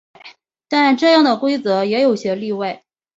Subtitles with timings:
[0.67, 2.83] 但这样的规则也有些例外。